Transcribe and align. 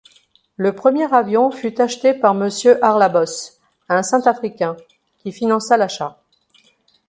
Le 0.57 0.73
premier 0.73 1.13
avion 1.13 1.51
fut 1.51 1.79
acheté 1.79 2.15
par 2.15 2.33
Monsieur 2.33 2.83
Arlabosse, 2.83 3.59
un 3.87 4.01
Saint-Affricain, 4.01 4.75
qui 5.19 5.31
finança 5.31 5.77
l'achat. 5.77 6.19